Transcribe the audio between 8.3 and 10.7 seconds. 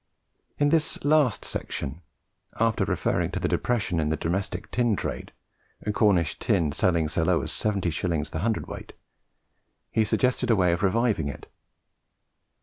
the cwt.), he suggested a